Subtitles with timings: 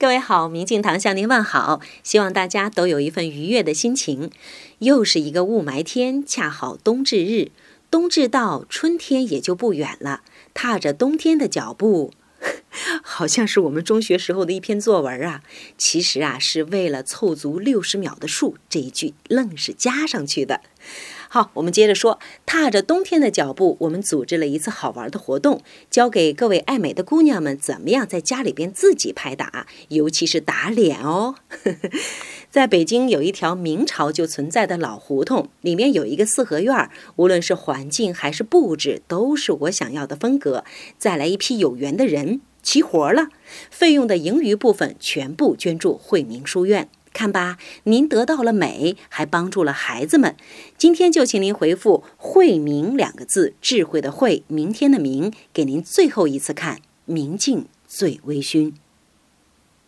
[0.00, 4.30] 各位好，明镜堂向您问好，希望大家都有一份愉悦的心情。
[4.78, 7.50] 又是一个雾霾天，恰好冬至日，
[7.90, 10.22] 冬至到，春天也就不远了。
[10.54, 12.14] 踏着冬天的脚步，
[13.12, 15.42] 好像是我们中学时候的一篇作文啊。
[15.76, 20.60] 其实啊，是为了凑足六十秒的数，这一句愣是加上去的。
[21.28, 31.34] 好，我们接着说，踏着冬天的脚步，我们组织了一次好玩的活动，教给各位爱美的姑娘们怎么样在家里边自己拍打，尤其是打脸哦。
[32.50, 40.64] 在北京有一条明朝就存在的老胡同，里面有一个四合院，无论是环境还是布置，都是我想要的风格。
[40.98, 43.28] 再来一批有缘的人，齐活了，
[43.70, 46.88] 费用的盈余部分全部捐助惠民书院。
[47.12, 50.36] 看吧，您得到了美，还帮助了孩子们。
[50.78, 58.74] 今天就请您回复“惠民”两个字，智慧的慧，明天的明，给您最后一次看，明镜最微醺。